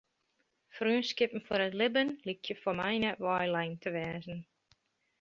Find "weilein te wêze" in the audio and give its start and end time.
3.25-4.35